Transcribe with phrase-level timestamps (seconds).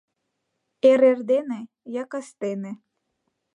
[0.91, 1.59] Эр-эрдене
[2.01, 2.71] я кастене